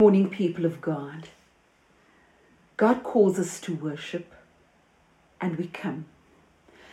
[0.00, 1.28] Morning, people of God.
[2.78, 4.32] God calls us to worship,
[5.42, 6.06] and we come.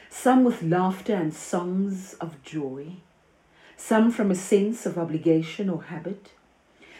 [0.09, 2.97] Some with laughter and songs of joy,
[3.77, 6.33] some from a sense of obligation or habit,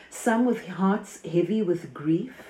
[0.09, 2.41] some with hearts heavy with grief,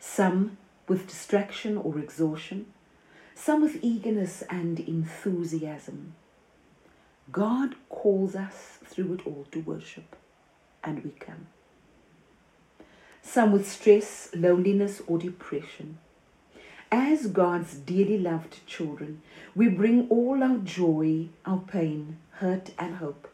[0.00, 0.58] some
[0.88, 2.66] with distraction or exhaustion,
[3.36, 6.14] some with eagerness and enthusiasm.
[7.30, 10.16] God calls us through it all to worship,
[10.82, 11.46] and we come
[13.26, 15.98] some with stress, loneliness, or depression.
[16.92, 19.20] As God's dearly loved children,
[19.54, 23.28] we bring all our joy, our pain, hurt, and hope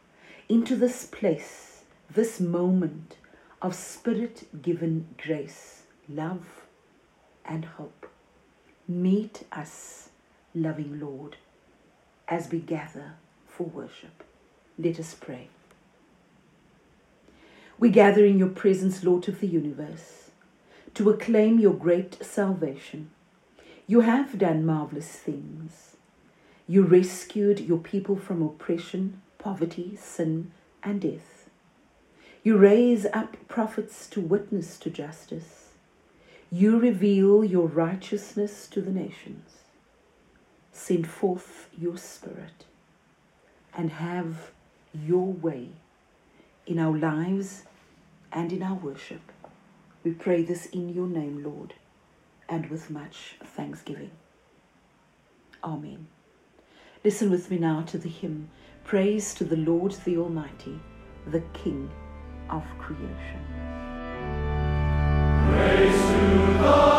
[0.49, 3.17] into this place, this moment
[3.61, 6.47] of spirit given grace, love,
[7.45, 8.07] and hope.
[8.89, 10.09] Meet us,
[10.55, 11.37] loving Lord,
[12.29, 13.13] as we gather
[13.47, 14.25] for worship.
[14.79, 15.49] Let us pray.
[17.83, 20.31] We gather in your presence, Lord of the universe,
[20.95, 23.11] to acclaim your great salvation.
[23.89, 25.97] You have done marvelous things.
[26.69, 30.53] You rescued your people from oppression, poverty, sin,
[30.85, 31.51] and death.
[32.45, 35.71] You raise up prophets to witness to justice.
[36.53, 39.57] You reveal your righteousness to the nations.
[40.71, 42.65] Send forth your Spirit
[43.77, 44.53] and have
[44.95, 45.71] your way
[46.65, 47.65] in our lives
[48.33, 49.21] and in our worship.
[50.03, 51.75] We pray this in your name, Lord,
[52.49, 54.11] and with much thanksgiving.
[55.63, 56.09] Amen.
[57.05, 58.51] Listen with me now to the hymn
[58.85, 60.79] Praise to the Lord the Almighty,
[61.29, 61.89] the King
[62.51, 63.41] of creation.
[65.49, 66.92] Praise to the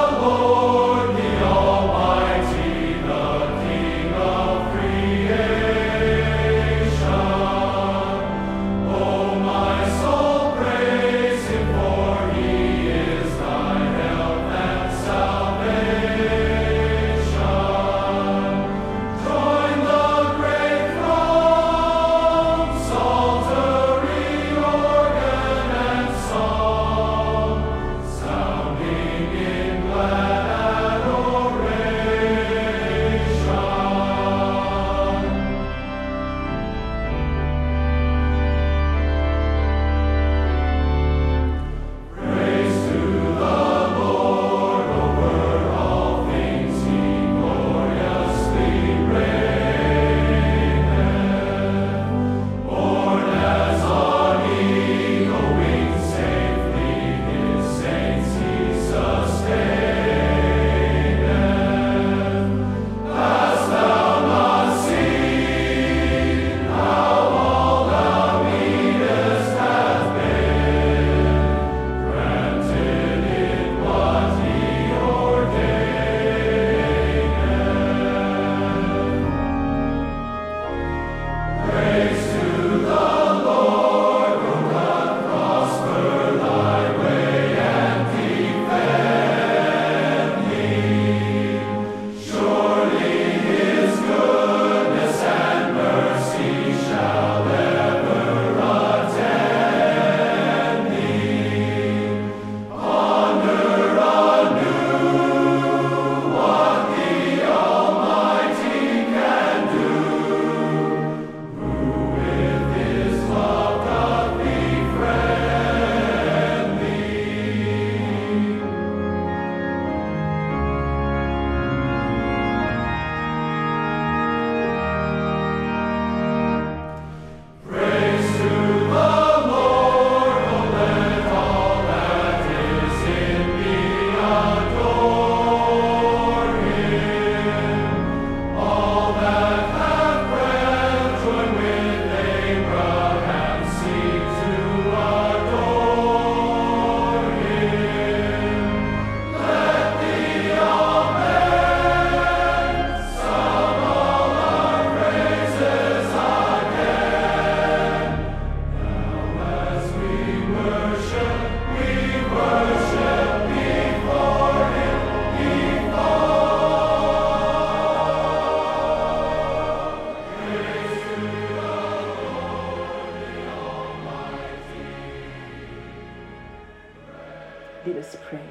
[178.03, 178.49] us pray.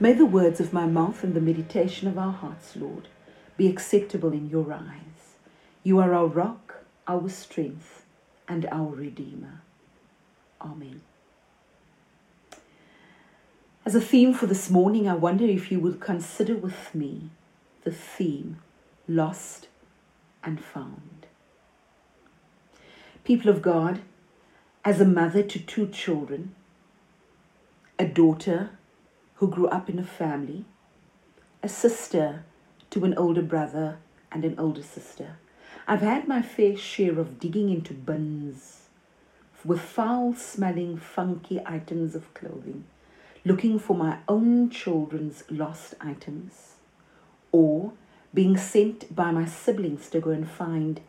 [0.00, 3.06] May the words of my mouth and the meditation of our hearts, Lord,
[3.56, 5.36] be acceptable in your eyes.
[5.84, 8.04] You are our rock, our strength,
[8.48, 9.60] and our Redeemer.
[10.60, 11.02] Amen.
[13.86, 17.30] As a theme for this morning, I wonder if you will consider with me
[17.84, 18.58] the theme
[19.06, 19.68] lost
[20.42, 21.26] and found.
[23.22, 24.00] People of God,
[24.84, 26.54] as a mother to two children,
[27.98, 28.70] a daughter
[29.36, 30.64] who grew up in a family,
[31.62, 32.44] a sister
[32.90, 33.98] to an older brother
[34.30, 35.36] and an older sister,
[35.86, 38.88] I've had my fair share of digging into bins
[39.64, 42.84] with foul smelling, funky items of clothing
[43.44, 46.76] looking for my own children's lost items,
[47.52, 47.92] or
[48.32, 51.00] being sent by my siblings to go and find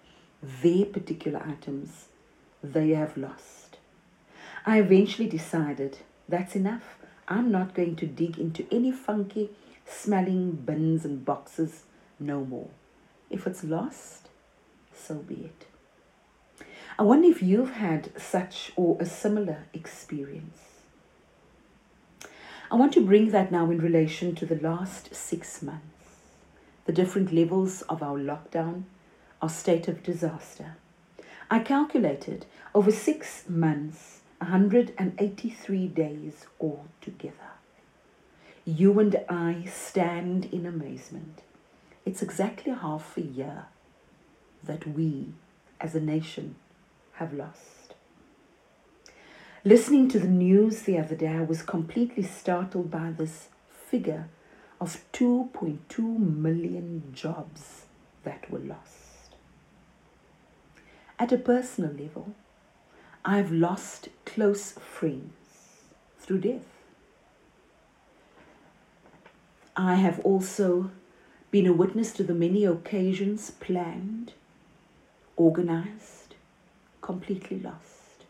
[0.43, 2.09] their particular items
[2.61, 3.77] they have lost.
[4.65, 6.97] I eventually decided that's enough.
[7.27, 9.49] I'm not going to dig into any funky
[9.85, 11.83] smelling bins and boxes
[12.19, 12.69] no more.
[13.29, 14.29] If it's lost,
[14.93, 15.65] so be it.
[16.97, 20.59] I wonder if you've had such or a similar experience.
[22.71, 25.83] I want to bring that now in relation to the last six months,
[26.85, 28.83] the different levels of our lockdown,
[29.41, 30.75] our state of disaster.
[31.49, 37.51] I calculated over six months, 183 days altogether.
[38.65, 41.41] You and I stand in amazement.
[42.05, 43.65] It's exactly half a year
[44.63, 45.33] that we
[45.79, 46.55] as a nation
[47.13, 47.93] have lost.
[49.63, 54.29] Listening to the news the other day, I was completely startled by this figure
[54.79, 57.85] of 2.2 million jobs
[58.23, 59.35] that were lost.
[61.17, 62.35] At a personal level,
[63.27, 65.33] I've lost close friends
[66.19, 66.61] through death.
[69.75, 70.91] I have also
[71.49, 74.33] been a witness to the many occasions planned,
[75.35, 76.35] organized,
[77.01, 78.25] completely lost.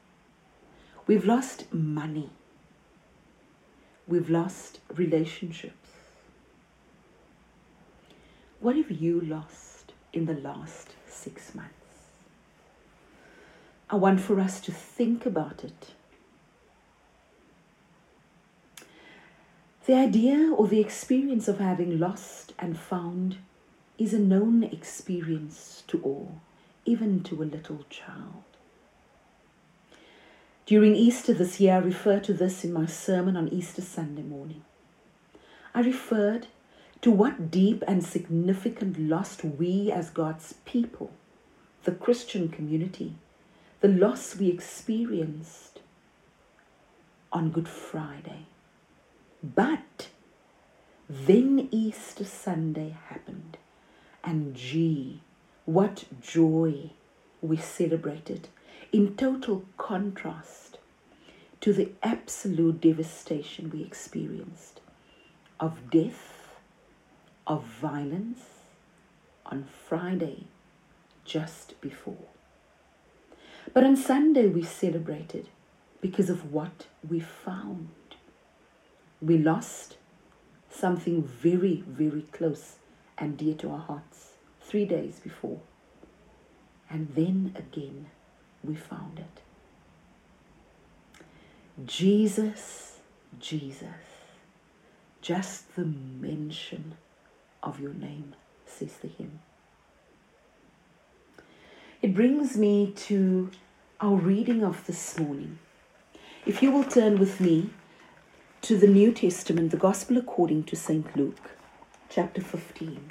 [1.07, 2.30] We've lost money.
[4.07, 5.89] We've lost relationships.
[8.62, 11.85] What have you lost in the last six months?
[13.90, 15.92] I want for us to think about it.
[19.86, 23.38] The idea or the experience of having lost and found
[24.00, 26.42] is a known experience to all,
[26.86, 28.44] even to a little child.
[30.66, 34.64] During Easter this year, I referred to this in my sermon on Easter Sunday morning.
[35.76, 36.48] I referred
[37.02, 41.12] to what deep and significant loss we as God's people,
[41.84, 43.14] the Christian community,
[43.86, 45.80] the loss we experienced
[47.32, 48.48] on Good Friday.
[49.44, 50.08] But
[51.08, 53.58] then Easter Sunday happened,
[54.24, 55.22] and gee,
[55.66, 56.94] what joy
[57.44, 58.48] we celebrated
[58.92, 60.80] in total contrast
[61.62, 64.81] to the absolute devastation we experienced
[65.60, 66.56] of death,
[67.46, 68.46] of violence
[69.46, 70.46] on Friday
[71.24, 72.35] just before.
[73.75, 75.50] But on Sunday we celebrated
[76.00, 77.89] because of what we found.
[79.22, 79.98] We lost
[80.69, 82.77] something very, very close
[83.18, 84.30] and dear to our hearts
[84.62, 85.60] three days before.
[86.89, 88.06] And then again,
[88.63, 89.42] we found it.
[91.86, 93.00] Jesus,
[93.42, 93.89] Jesus,
[95.21, 96.94] just the mention
[97.61, 98.35] of your name,
[98.66, 99.42] says the hymn.
[102.02, 103.52] It brings me to
[104.06, 105.57] our reading of this morning.
[106.45, 107.71] If you will turn with me
[108.62, 111.18] to the New Testament, the Gospel according to St.
[111.18, 111.50] Luke,
[112.07, 113.09] chapter 15.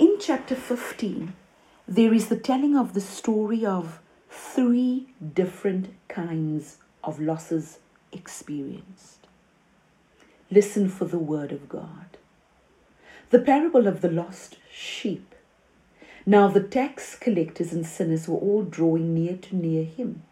[0.00, 1.32] In chapter 15,
[1.86, 7.78] there is the telling of the story of three different kinds of losses
[8.10, 9.28] experienced.
[10.50, 12.16] Listen for the word of God.
[13.30, 15.33] The parable of the lost sheep.
[16.26, 20.22] Now the tax collectors and sinners were all drawing near to near him.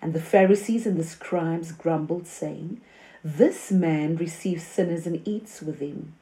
[0.00, 2.80] And the Pharisees and the scribes grumbled, saying,
[3.24, 6.14] This man receives sinners and eats with them.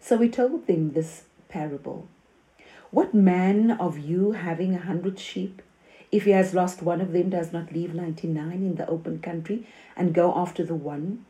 [0.00, 2.08] So he told them this parable.
[2.90, 5.62] What man of you having a hundred sheep
[6.12, 9.66] if he has lost one of them, does not leave 99 in the open country
[9.96, 11.24] and go after the one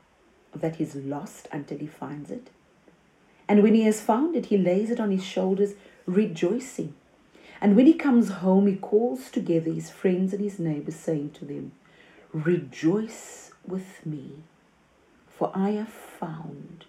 [0.54, 2.50] that is lost until he finds it.
[3.48, 5.74] And when he has found it, he lays it on his shoulders,
[6.06, 6.94] rejoicing.
[7.60, 11.44] And when he comes home, he calls together his friends and his neighbors, saying to
[11.44, 11.72] them,
[12.32, 14.32] Rejoice with me,
[15.28, 16.84] for I have found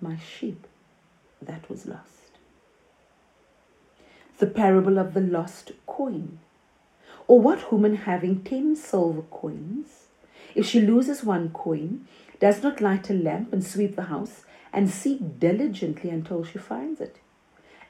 [0.00, 0.66] my sheep
[1.40, 2.38] that was lost.
[4.38, 6.38] The parable of the lost coin.
[7.28, 10.06] Or what woman having ten silver coins,
[10.54, 12.06] If she loses one coin,
[12.40, 17.00] does not light a lamp and sweep the house and seek diligently until she finds
[17.00, 17.21] it.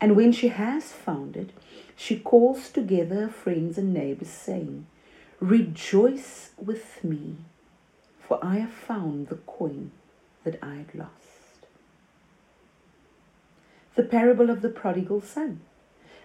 [0.03, 1.51] And when she has found it,
[1.95, 4.87] she calls together her friends and neighbors, saying,
[5.39, 7.37] Rejoice with me,
[8.21, 9.93] for I have found the coin
[10.43, 11.69] that I had lost.
[13.95, 15.61] The parable of the prodigal son.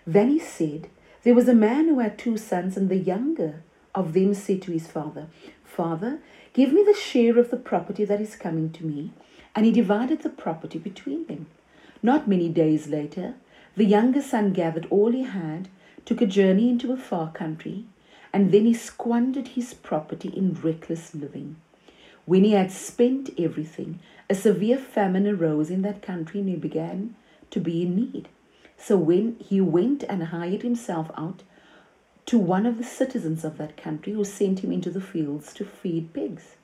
[0.07, 0.89] Then he said,
[1.22, 3.62] There was a man who had two sons, and the younger
[3.93, 5.27] of them said to his father,
[5.63, 6.17] Father,
[6.53, 9.12] give me the share of the property that is coming to me.
[9.53, 11.46] And he divided the property between them.
[12.01, 13.36] Not many days later,
[13.77, 15.69] the younger son gathered all he had,
[16.03, 17.86] took a journey into a far country,
[18.34, 21.57] and then he squandered his property in reckless living.
[22.25, 27.15] When he had spent everything, a severe famine arose in that country and he began
[27.51, 28.27] to be in need.
[28.77, 31.43] So when he went and hired himself out
[32.25, 35.63] to one of the citizens of that country who sent him into the fields to
[35.63, 36.55] feed pigs.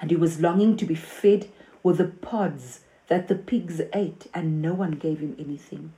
[0.00, 1.48] And he was longing to be fed
[1.82, 5.92] with the pods that the pigs ate, and no one gave him anything.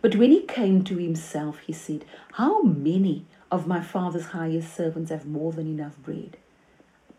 [0.00, 5.10] But when he came to himself, he said, How many of my father's highest servants
[5.10, 6.36] have more than enough bread?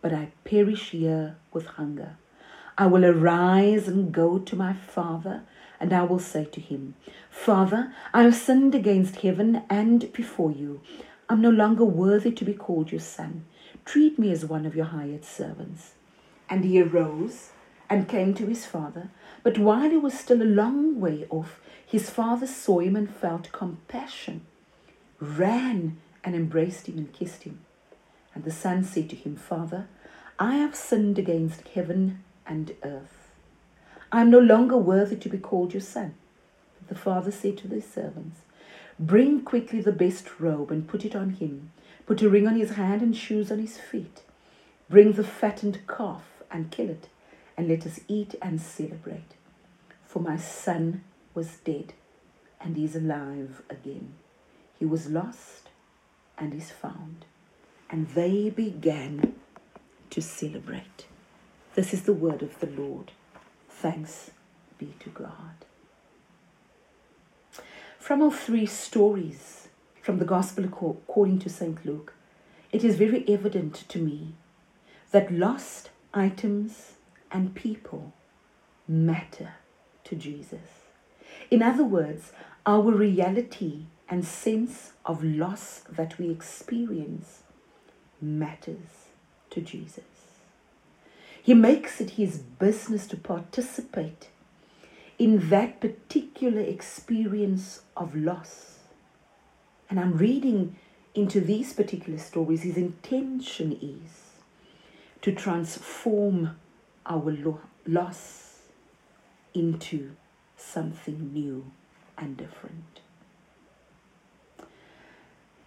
[0.01, 2.17] But I perish here with hunger.
[2.77, 5.44] I will arise and go to my father,
[5.79, 6.96] and I will say to him,
[7.29, 10.82] Father, I have sinned against heaven and before you.
[11.29, 13.46] I'm no longer worthy to be called your son.
[13.86, 15.94] Treat me as one of your hired servants.
[16.50, 17.50] And he arose
[17.89, 19.10] and came to his father.
[19.45, 23.51] But while he was still a long way off, his father saw him and felt
[23.51, 24.41] compassion,
[25.19, 27.59] ran and embraced him and kissed him.
[28.33, 29.87] And the son said to him, Father,
[30.39, 33.29] I have sinned against heaven and earth.
[34.11, 36.15] I am no longer worthy to be called your son.
[36.87, 38.39] The father said to the servants,
[38.99, 41.71] Bring quickly the best robe and put it on him.
[42.07, 44.23] Put a ring on his hand and shoes on his feet.
[44.89, 47.09] Bring the fattened calf and kill it,
[47.57, 49.35] and let us eat and celebrate.
[50.05, 51.93] For my son was dead
[52.59, 54.13] and is alive again.
[54.79, 55.69] He was lost
[56.38, 57.25] and is found.
[57.89, 59.35] And they began
[60.09, 61.05] to celebrate.
[61.75, 63.12] This is the word of the Lord.
[63.69, 64.31] Thanks
[64.77, 65.65] be to God.
[68.00, 69.67] From our three stories
[70.01, 71.83] from the Gospel according to St.
[71.85, 72.13] Luke,
[72.71, 74.33] it is very evident to me
[75.12, 76.94] that lost items
[77.35, 78.13] and people
[78.87, 79.55] matter
[80.05, 80.69] to Jesus.
[81.51, 82.31] In other words,
[82.65, 87.43] our reality and sense of loss that we experience
[88.21, 89.09] matters
[89.49, 90.05] to Jesus.
[91.43, 94.29] He makes it his business to participate
[95.19, 98.79] in that particular experience of loss.
[99.89, 100.77] And I'm reading
[101.13, 104.41] into these particular stories, his intention is
[105.21, 106.55] to transform
[107.05, 108.59] our lo- loss
[109.53, 110.12] into
[110.57, 111.71] something new
[112.17, 113.01] and different.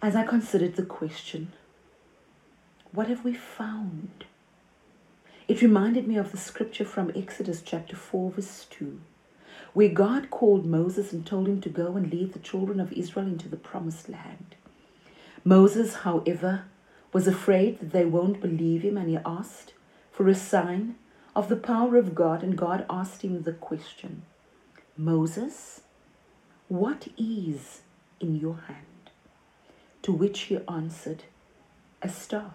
[0.01, 1.53] As I considered the question,
[2.91, 4.25] what have we found?
[5.47, 8.99] It reminded me of the scripture from Exodus chapter 4, verse 2,
[9.73, 13.27] where God called Moses and told him to go and lead the children of Israel
[13.27, 14.55] into the promised land.
[15.43, 16.65] Moses, however,
[17.11, 19.73] was afraid that they won't believe him and he asked
[20.11, 20.95] for a sign
[21.35, 24.23] of the power of God, and God asked him the question
[24.97, 25.81] Moses,
[26.67, 27.81] what is
[28.19, 28.85] in your hand?
[30.03, 31.23] To which he answered,
[32.01, 32.53] A staff.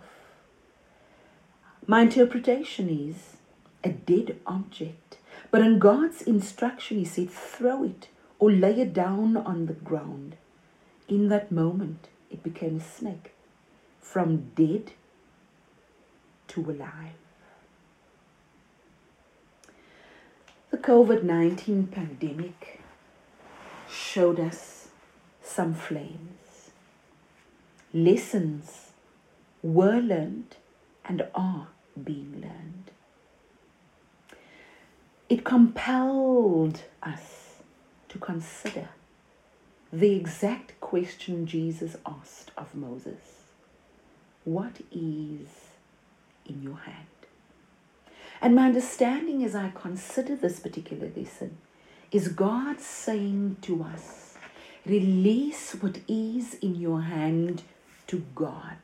[1.86, 3.36] My interpretation is
[3.82, 5.18] a dead object,
[5.50, 10.36] but in God's instruction, he said, Throw it or lay it down on the ground.
[11.08, 13.32] In that moment, it became a snake,
[14.00, 14.92] from dead
[16.48, 17.23] to alive.
[20.74, 22.80] The COVID 19 pandemic
[23.88, 24.88] showed us
[25.40, 26.72] some flames.
[27.92, 28.90] Lessons
[29.62, 30.56] were learned
[31.04, 31.68] and are
[32.02, 32.90] being learned.
[35.28, 37.60] It compelled us
[38.08, 38.88] to consider
[39.92, 43.44] the exact question Jesus asked of Moses
[44.42, 45.46] What is
[46.44, 47.13] in your hand?
[48.44, 51.56] And my understanding as I consider this particular lesson
[52.12, 54.34] is God saying to us,
[54.84, 57.62] release what is in your hand
[58.06, 58.76] to God.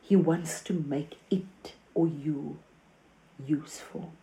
[0.00, 2.56] He wants to make it or you
[3.46, 4.14] useful.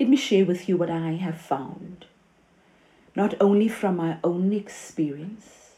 [0.00, 2.06] Let me share with you what I have found,
[3.14, 5.72] not only from my own experience,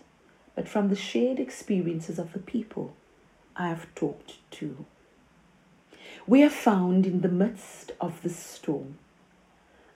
[0.54, 2.94] but from the shared experiences of the people
[3.56, 4.86] I have talked to.
[6.28, 8.98] We are found in the midst of the storm.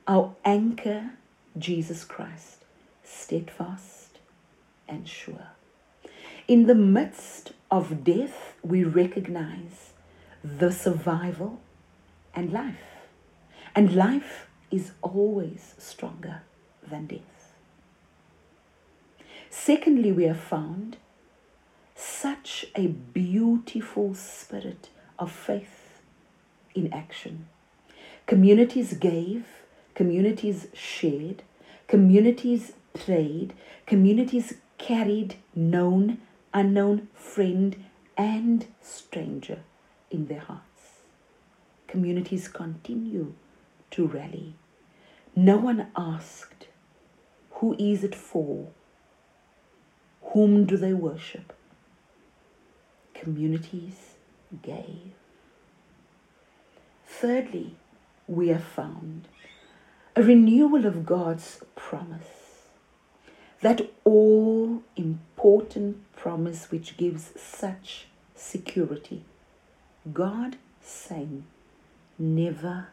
[0.06, 1.10] Our anchor,
[1.58, 2.58] Jesus Christ,
[3.02, 4.18] steadfast
[4.88, 5.48] and sure.
[6.46, 9.90] In the midst of death, we recognize
[10.44, 11.60] the survival
[12.32, 13.08] and life.
[13.74, 16.42] And life is always stronger
[16.88, 17.54] than death.
[19.48, 20.96] Secondly, we have found
[21.96, 25.79] such a beautiful spirit of faith
[26.74, 27.48] in action.
[28.26, 29.44] Communities gave,
[29.94, 31.42] communities shared,
[31.88, 33.54] communities prayed,
[33.86, 36.18] communities carried known,
[36.54, 37.84] unknown, friend,
[38.16, 39.60] and stranger
[40.10, 41.00] in their hearts.
[41.86, 43.34] Communities continue
[43.90, 44.54] to rally.
[45.34, 46.68] No one asked,
[47.52, 48.68] Who is it for?
[50.32, 51.52] Whom do they worship?
[53.14, 54.14] Communities
[54.62, 55.19] gave.
[57.20, 57.74] Thirdly,
[58.26, 59.28] we have found
[60.16, 62.64] a renewal of God's promise.
[63.60, 69.26] That all important promise which gives such security.
[70.10, 71.44] God saying,
[72.18, 72.86] Never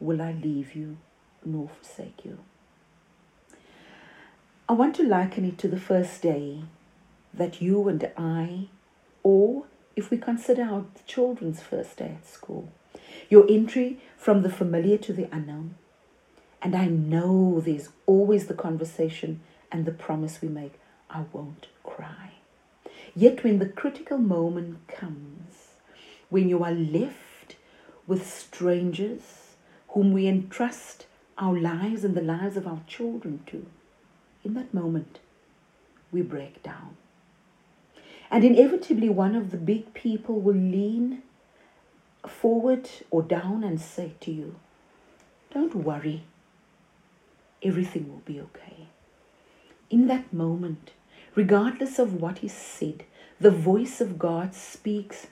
[0.00, 0.96] will I leave you
[1.44, 2.38] nor forsake you.
[4.70, 6.62] I want to liken it to the first day
[7.34, 8.68] that you and I,
[9.22, 12.72] or if we consider our children's first day at school,
[13.30, 15.76] your entry from the familiar to the unknown.
[16.60, 19.40] And I know there's always the conversation
[19.72, 20.74] and the promise we make
[21.08, 22.32] I won't cry.
[23.14, 25.68] Yet when the critical moment comes,
[26.28, 27.56] when you are left
[28.06, 29.54] with strangers
[29.88, 31.06] whom we entrust
[31.38, 33.66] our lives and the lives of our children to,
[34.44, 35.20] in that moment,
[36.12, 36.96] we break down.
[38.30, 41.22] And inevitably, one of the big people will lean
[42.26, 44.56] forward or down and say to you,
[45.52, 46.24] Don't worry,
[47.62, 48.88] everything will be okay.
[49.88, 50.92] In that moment,
[51.34, 53.04] regardless of what is said,
[53.40, 55.28] the voice of God speaks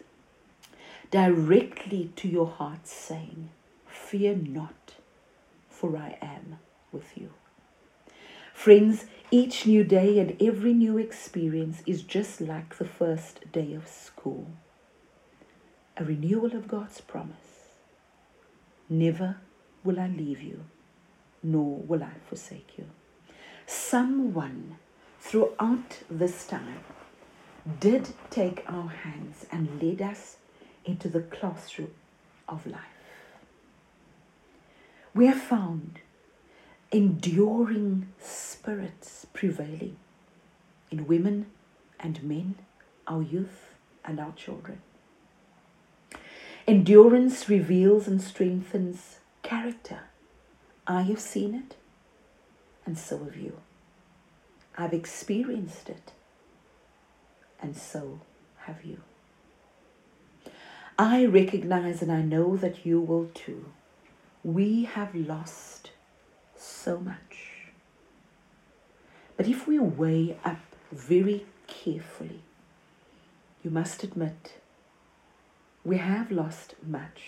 [1.10, 3.50] directly to your heart, saying,
[3.86, 4.94] Fear not,
[5.68, 6.58] for I am
[6.92, 7.30] with you.
[8.54, 13.86] Friends, each new day and every new experience is just like the first day of
[13.86, 14.48] school
[15.98, 17.74] a renewal of God's promise.
[18.88, 19.36] Never
[19.82, 20.64] will I leave you,
[21.42, 22.84] nor will I forsake you.
[23.66, 24.76] Someone
[25.20, 26.84] throughout this time
[27.80, 30.36] did take our hands and led us
[30.84, 31.90] into the classroom
[32.48, 32.80] of life.
[35.14, 35.98] We have found
[36.92, 39.96] enduring spirits prevailing
[40.90, 41.46] in women
[41.98, 42.54] and men,
[43.06, 44.80] our youth and our children.
[46.68, 50.00] Endurance reveals and strengthens character.
[50.86, 51.76] I have seen it,
[52.84, 53.56] and so have you.
[54.76, 56.12] I've experienced it,
[57.58, 58.20] and so
[58.66, 59.00] have you.
[60.98, 63.72] I recognize and I know that you will too.
[64.44, 65.92] We have lost
[66.54, 67.70] so much.
[69.38, 70.60] But if we weigh up
[70.92, 72.42] very carefully,
[73.64, 74.52] you must admit
[75.84, 77.22] we have lost much,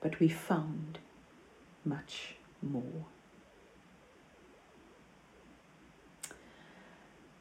[0.00, 0.98] but we found
[1.84, 3.06] much more.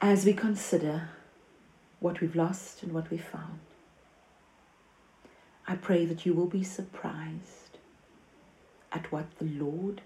[0.01, 1.09] As we consider
[1.99, 3.59] what we've lost and what we've found,
[5.65, 7.77] I pray that you will be surprised
[8.91, 10.01] at what the Lord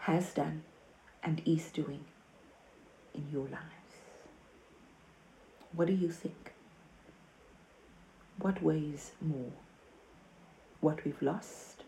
[0.00, 0.62] has done
[1.22, 2.04] and is doing
[3.14, 3.62] in your lives.
[5.72, 6.52] What do you think?
[8.38, 9.52] What weighs more?
[10.80, 11.82] What we've lost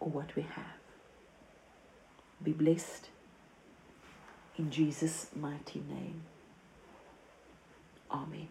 [0.00, 0.80] or what we have?
[2.42, 3.08] Be blessed
[4.56, 6.22] in Jesus' mighty name.
[8.10, 8.48] Amen.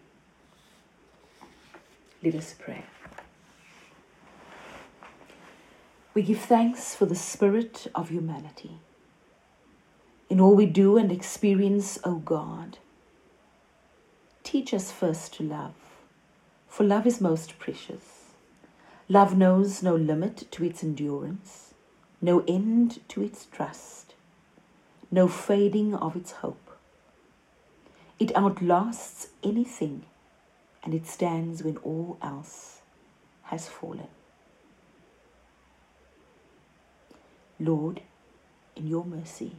[2.24, 2.84] Let us pray.
[6.14, 8.80] We give thanks for the spirit of humanity.
[10.30, 12.78] In all we do and experience, O God,
[14.44, 15.74] teach us first to love,
[16.72, 18.32] for love is most precious.
[19.10, 21.74] Love knows no limit to its endurance,
[22.22, 24.14] no end to its trust,
[25.12, 26.78] no fading of its hope.
[28.20, 30.04] It outlasts anything
[30.82, 32.80] and it stands when all else
[33.44, 34.08] has fallen.
[37.60, 38.02] Lord,
[38.78, 39.58] in your mercy,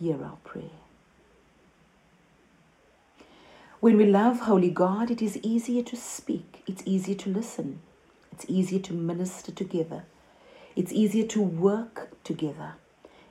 [0.00, 0.85] hear our prayer.
[3.86, 7.78] When we love Holy God, it is easier to speak, it's easier to listen,
[8.32, 10.02] it's easier to minister together,
[10.74, 12.72] it's easier to work together,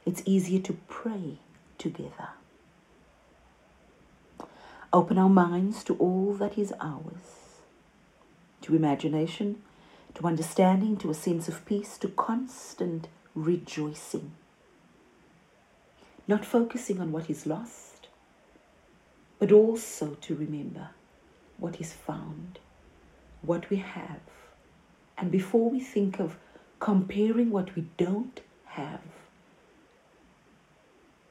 [0.06, 1.40] it's easier to pray
[1.78, 2.30] together.
[4.94, 7.60] Open our minds to all that is ours,
[8.62, 9.62] to imagination,
[10.14, 14.32] to understanding, to a sense of peace, to constant rejoicing.
[16.30, 17.95] Not focusing on what is lost,
[19.46, 20.90] but also to remember
[21.60, 22.58] what is found,
[23.44, 24.22] what we have.
[25.20, 26.36] And before we think of
[26.80, 29.04] comparing what we don't have,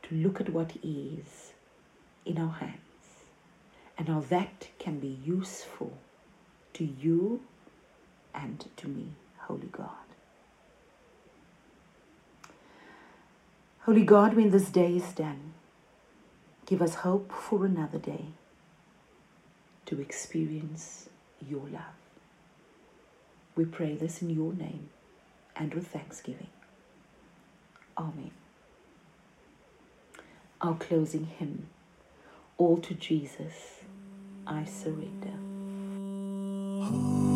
[0.04, 1.54] to look at what is
[2.24, 2.78] in our hands
[3.98, 5.98] and how that can be useful
[6.74, 7.42] to you
[8.32, 10.06] and to me, Holy God.
[13.80, 15.53] Holy God, when this day is done,
[16.66, 18.26] give us hope for another day
[19.86, 21.08] to experience
[21.46, 21.82] your love.
[23.56, 24.88] We pray this in your name
[25.54, 26.48] and with thanksgiving.
[27.96, 28.32] Amen.
[30.60, 31.68] Our closing hymn
[32.56, 33.80] All to Jesus
[34.46, 35.32] I surrender.
[36.82, 37.33] Oh.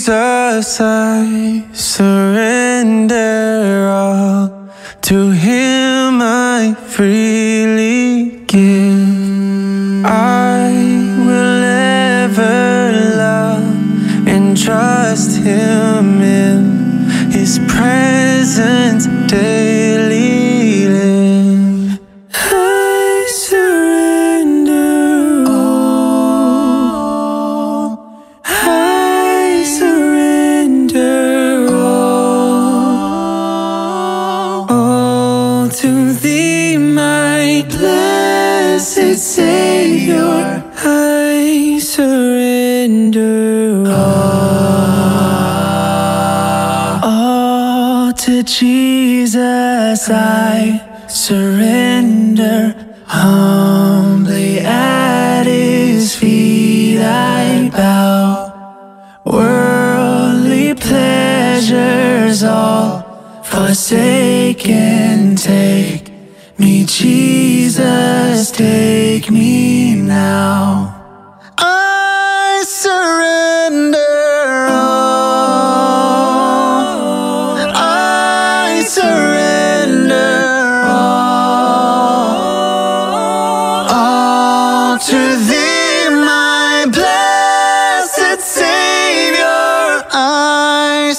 [0.00, 3.18] Jesus I surrender
[3.86, 4.48] all.
[5.02, 10.06] To Him I freely give.
[10.06, 10.72] I
[11.26, 11.64] will
[12.24, 15.89] ever love and trust Him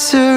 [0.01, 0.30] I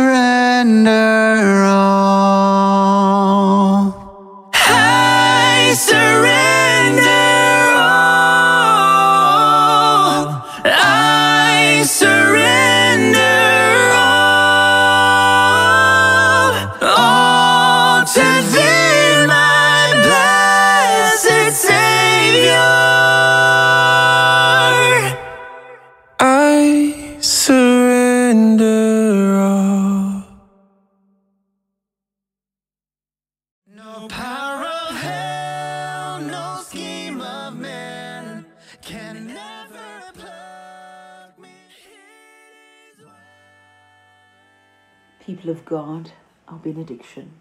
[45.24, 46.10] People of God,
[46.48, 47.32] our benediction.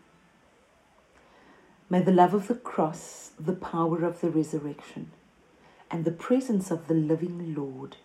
[1.90, 5.12] May the love of the cross, the power of the resurrection,
[5.92, 7.98] and the presence of the living Lord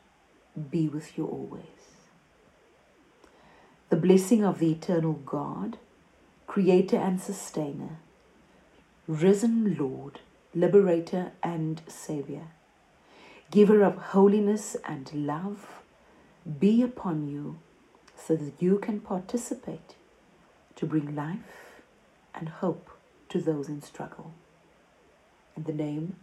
[0.69, 1.63] be with you always.
[3.89, 5.79] The blessing of the eternal God,
[6.49, 7.99] Creator and Sustainer,
[9.07, 10.19] risen Lord,
[10.57, 12.49] Liberator and Savior,
[13.53, 15.83] Giver of holiness and love,
[16.59, 17.61] be upon you
[18.29, 19.95] so that you can participate
[20.77, 21.81] to bring life
[22.35, 22.91] and hope
[23.31, 24.35] to those in struggle.
[25.57, 26.17] In the name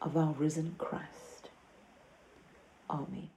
[0.00, 1.48] of our risen Christ.
[2.88, 3.30] Amen.